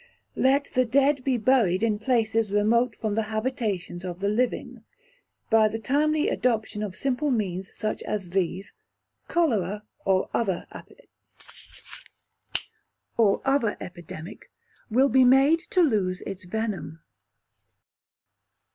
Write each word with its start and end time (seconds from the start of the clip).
Let 0.35 0.71
the 0.73 0.83
Dead 0.83 1.23
be 1.23 1.37
buried 1.37 1.83
in 1.83 1.99
places 1.99 2.51
remote 2.51 2.95
from 2.95 3.13
the 3.13 3.21
habitations 3.29 4.03
of 4.03 4.19
the 4.19 4.29
living. 4.29 4.83
By 5.51 5.67
the 5.67 5.77
timely 5.77 6.27
adoption 6.27 6.81
of 6.81 6.95
simple 6.95 7.29
means 7.29 7.69
such 7.77 8.01
as 8.01 8.31
these, 8.31 8.73
cholera, 9.27 9.83
or 10.03 10.27
other 10.33 10.65
epidemic, 13.79 14.49
will 14.89 15.09
be 15.09 15.23
made 15.23 15.59
to 15.69 15.81
lose 15.83 16.21
its 16.21 16.45
venom. 16.45 17.03